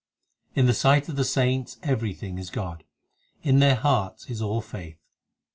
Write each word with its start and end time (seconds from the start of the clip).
4 0.55 0.61
In 0.61 0.65
the 0.65 0.73
sight 0.73 1.07
of 1.09 1.15
the 1.15 1.23
saints 1.23 1.77
everything 1.83 2.39
is 2.39 2.49
God; 2.49 2.83
In 3.43 3.59
their 3.59 3.75
hearts 3.75 4.31
is 4.31 4.41
all 4.41 4.59
faith. 4.59 4.97